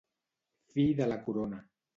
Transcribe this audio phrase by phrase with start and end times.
[0.71, 1.65] Fi de la corona.